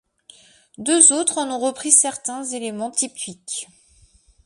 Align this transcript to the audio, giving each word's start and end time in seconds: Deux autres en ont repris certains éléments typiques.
Deux 0.79 1.13
autres 1.13 1.37
en 1.37 1.51
ont 1.51 1.59
repris 1.59 1.91
certains 1.91 2.43
éléments 2.43 2.89
typiques. 2.89 3.67